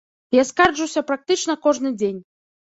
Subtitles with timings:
[0.35, 2.19] Я скарджуся практычна кожны дзень.